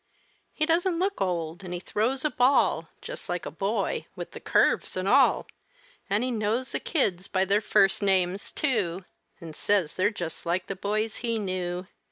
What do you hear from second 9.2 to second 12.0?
An' says they're just like the boys he knew.